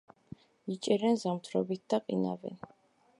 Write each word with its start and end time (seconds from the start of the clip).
იჭერენ 0.75 1.19
ზამთრობით 1.25 1.85
და 1.95 2.03
ყინავენ. 2.09 2.61